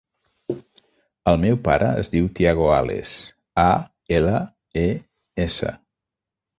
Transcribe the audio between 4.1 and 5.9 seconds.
ela, e, essa.